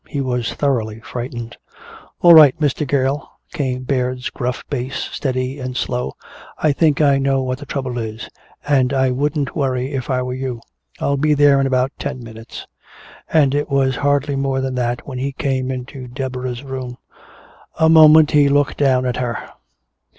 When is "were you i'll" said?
10.23-11.17